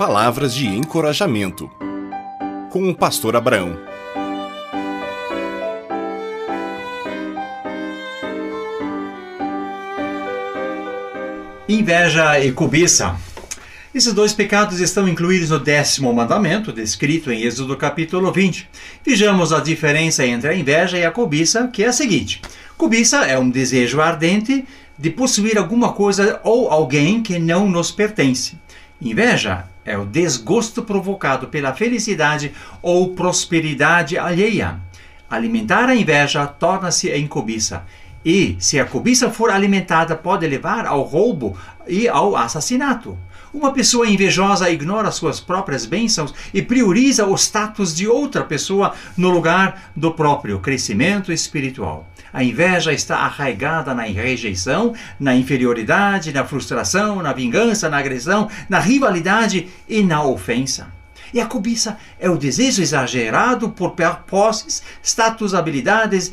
Palavras 0.00 0.54
de 0.54 0.66
encorajamento. 0.66 1.70
Com 2.70 2.88
o 2.88 2.94
pastor 2.94 3.36
Abraão. 3.36 3.76
Inveja 11.68 12.42
e 12.42 12.50
cobiça. 12.50 13.14
Esses 13.94 14.14
dois 14.14 14.32
pecados 14.32 14.80
estão 14.80 15.06
incluídos 15.06 15.50
no 15.50 15.58
décimo 15.58 16.10
mandamento, 16.14 16.72
descrito 16.72 17.30
em 17.30 17.42
Êxodo 17.42 17.76
capítulo 17.76 18.32
20. 18.32 18.70
Vejamos 19.04 19.52
a 19.52 19.60
diferença 19.60 20.24
entre 20.24 20.48
a 20.48 20.56
inveja 20.56 20.96
e 20.96 21.04
a 21.04 21.10
cobiça, 21.10 21.68
que 21.68 21.84
é 21.84 21.88
a 21.88 21.92
seguinte: 21.92 22.40
cobiça 22.78 23.26
é 23.26 23.38
um 23.38 23.50
desejo 23.50 24.00
ardente 24.00 24.64
de 24.98 25.10
possuir 25.10 25.58
alguma 25.58 25.92
coisa 25.92 26.40
ou 26.42 26.70
alguém 26.70 27.22
que 27.22 27.38
não 27.38 27.68
nos 27.68 27.90
pertence. 27.90 28.56
Inveja 28.98 29.69
é 29.84 29.96
o 29.96 30.04
desgosto 30.04 30.82
provocado 30.82 31.48
pela 31.48 31.74
felicidade 31.74 32.52
ou 32.82 33.14
prosperidade 33.14 34.18
alheia. 34.18 34.78
Alimentar 35.28 35.88
a 35.88 35.94
inveja 35.94 36.46
torna-se 36.46 37.08
em 37.10 37.26
cobiça. 37.26 37.84
E, 38.24 38.56
se 38.60 38.78
a 38.78 38.84
cobiça 38.84 39.30
for 39.30 39.50
alimentada, 39.50 40.14
pode 40.14 40.46
levar 40.46 40.84
ao 40.84 41.02
roubo 41.02 41.56
e 41.88 42.06
ao 42.06 42.36
assassinato. 42.36 43.16
Uma 43.52 43.72
pessoa 43.72 44.06
invejosa 44.06 44.70
ignora 44.70 45.10
suas 45.10 45.40
próprias 45.40 45.86
bênçãos 45.86 46.34
e 46.52 46.62
prioriza 46.62 47.26
o 47.26 47.34
status 47.34 47.96
de 47.96 48.06
outra 48.06 48.44
pessoa 48.44 48.94
no 49.16 49.30
lugar 49.30 49.90
do 49.96 50.12
próprio 50.12 50.60
crescimento 50.60 51.32
espiritual. 51.32 52.06
A 52.32 52.44
inveja 52.44 52.92
está 52.92 53.16
arraigada 53.16 53.92
na 53.92 54.04
rejeição, 54.04 54.94
na 55.18 55.34
inferioridade, 55.34 56.32
na 56.32 56.44
frustração, 56.44 57.20
na 57.22 57.32
vingança, 57.32 57.88
na 57.88 57.98
agressão, 57.98 58.48
na 58.68 58.78
rivalidade 58.78 59.68
e 59.88 60.04
na 60.04 60.22
ofensa. 60.22 60.92
E 61.32 61.40
a 61.40 61.46
cobiça 61.46 61.96
é 62.18 62.28
o 62.28 62.36
desejo 62.36 62.82
exagerado 62.82 63.70
por 63.70 63.94
posses, 64.26 64.82
status, 65.02 65.54
habilidades 65.54 66.32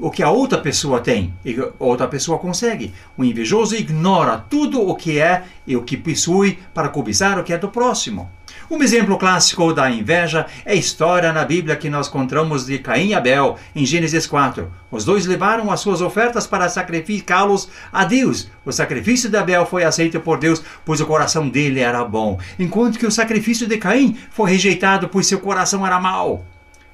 o 0.00 0.10
que 0.10 0.22
a 0.22 0.30
outra 0.30 0.58
pessoa 0.58 1.00
tem 1.00 1.32
e 1.44 1.56
outra 1.78 2.08
pessoa 2.08 2.38
consegue. 2.38 2.92
O 3.16 3.24
invejoso 3.24 3.76
ignora 3.76 4.38
tudo 4.38 4.80
o 4.80 4.94
que 4.94 5.18
é 5.18 5.44
e 5.66 5.76
o 5.76 5.82
que 5.82 5.96
possui 5.96 6.58
para 6.72 6.88
cobiçar 6.88 7.38
o 7.38 7.44
que 7.44 7.52
é 7.52 7.58
do 7.58 7.68
próximo. 7.68 8.30
Um 8.70 8.82
exemplo 8.82 9.18
clássico 9.18 9.72
da 9.72 9.90
inveja 9.90 10.46
é 10.64 10.72
a 10.72 10.76
história 10.76 11.32
na 11.32 11.44
Bíblia 11.44 11.76
que 11.76 11.90
nós 11.90 12.08
encontramos 12.08 12.66
de 12.66 12.78
Caim 12.78 13.08
e 13.08 13.14
Abel, 13.14 13.56
em 13.74 13.84
Gênesis 13.84 14.26
4. 14.26 14.70
Os 14.90 15.04
dois 15.04 15.26
levaram 15.26 15.70
as 15.70 15.80
suas 15.80 16.00
ofertas 16.00 16.46
para 16.46 16.68
sacrificá-los 16.68 17.68
a 17.92 18.04
Deus. 18.04 18.48
O 18.64 18.72
sacrifício 18.72 19.28
de 19.28 19.36
Abel 19.36 19.66
foi 19.66 19.84
aceito 19.84 20.20
por 20.20 20.38
Deus, 20.38 20.62
pois 20.84 21.00
o 21.00 21.06
coração 21.06 21.48
dele 21.48 21.80
era 21.80 22.04
bom, 22.04 22.38
enquanto 22.58 22.98
que 22.98 23.06
o 23.06 23.10
sacrifício 23.10 23.66
de 23.66 23.76
Caim 23.76 24.16
foi 24.30 24.50
rejeitado, 24.50 25.08
pois 25.08 25.26
seu 25.26 25.40
coração 25.40 25.86
era 25.86 26.00
mau. 26.00 26.44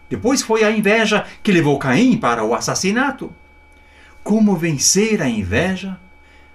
Depois 0.08 0.42
foi 0.42 0.62
a 0.62 0.70
inveja 0.70 1.24
que 1.42 1.52
levou 1.52 1.78
Caim 1.78 2.16
para 2.16 2.44
o 2.44 2.54
assassinato. 2.54 3.32
Como 4.22 4.56
vencer 4.56 5.20
a 5.20 5.28
inveja? 5.28 5.98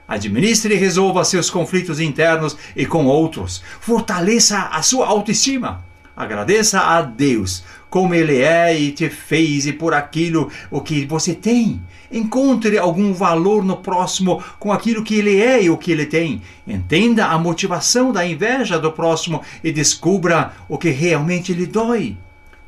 Administre 0.07 0.73
e 0.73 0.77
resolva 0.77 1.23
seus 1.23 1.49
conflitos 1.49 1.99
internos 1.99 2.57
e 2.75 2.85
com 2.85 3.05
outros. 3.05 3.63
Fortaleça 3.79 4.63
a 4.72 4.81
sua 4.81 5.07
autoestima. 5.07 5.83
Agradeça 6.16 6.81
a 6.81 7.02
Deus 7.02 7.63
como 7.89 8.13
Ele 8.13 8.41
é 8.41 8.77
e 8.77 8.91
te 8.91 9.09
fez 9.09 9.66
e 9.66 9.73
por 9.73 9.94
aquilo 9.94 10.49
o 10.69 10.81
que 10.81 11.05
você 11.05 11.33
tem. 11.33 11.81
Encontre 12.11 12.77
algum 12.77 13.13
valor 13.13 13.63
no 13.63 13.77
próximo 13.77 14.44
com 14.59 14.72
aquilo 14.72 15.03
que 15.03 15.16
ele 15.16 15.41
é 15.41 15.63
e 15.63 15.69
o 15.69 15.77
que 15.77 15.91
ele 15.91 16.05
tem. 16.05 16.41
Entenda 16.67 17.27
a 17.27 17.38
motivação 17.38 18.11
da 18.11 18.25
inveja 18.25 18.78
do 18.78 18.91
próximo 18.91 19.41
e 19.63 19.72
descubra 19.72 20.53
o 20.67 20.78
que 20.78 20.90
realmente 20.90 21.53
lhe 21.53 21.66
dói. 21.66 22.17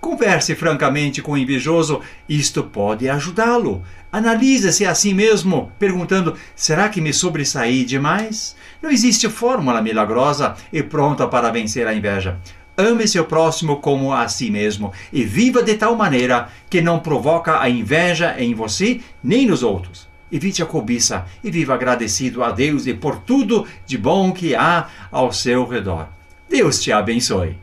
Converse 0.03 0.53
francamente 0.53 1.22
com 1.22 1.31
o 1.31 1.38
invejoso, 1.38 2.02
isto 2.28 2.62
pode 2.62 3.08
ajudá-lo. 3.08 3.81
Analise-se 4.12 4.86
a 4.86 4.94
si 4.94 5.14
mesmo, 5.14 5.72
perguntando: 5.80 6.36
será 6.53 6.90
que 6.90 7.00
me 7.00 7.14
sobressaí 7.14 7.86
demais? 7.86 8.53
Não 8.81 8.91
existe 8.91 9.30
fórmula 9.30 9.81
milagrosa 9.81 10.56
e 10.74 10.84
pronta 10.84 11.25
para 11.25 11.50
vencer 11.52 11.88
a 11.88 11.94
inveja. 11.94 12.38
Ame 12.75 13.08
seu 13.08 13.24
próximo 13.24 13.78
como 13.78 14.12
a 14.12 14.28
si 14.28 14.52
mesmo 14.52 14.91
e 15.14 15.24
viva 15.24 15.64
de 15.64 15.75
tal 15.75 15.96
maneira 15.96 16.50
que 16.70 16.81
não 16.81 17.00
provoca 17.00 17.62
a 17.62 17.70
inveja 17.70 18.35
em 18.38 18.53
você 18.53 19.00
nem 19.24 19.47
nos 19.47 19.64
outros. 19.64 20.09
Evite 20.30 20.62
a 20.62 20.66
cobiça 20.66 21.25
e 21.41 21.50
viva 21.50 21.75
agradecido 21.75 22.44
a 22.44 22.52
Deus 22.52 22.88
e 22.88 22.94
por 22.94 23.20
tudo 23.20 23.66
de 23.85 23.97
bom 23.97 24.34
que 24.34 24.53
há 24.53 24.90
ao 25.09 25.31
seu 25.31 25.66
redor. 25.66 26.09
Deus 26.50 26.81
te 26.81 26.91
abençoe. 26.91 27.62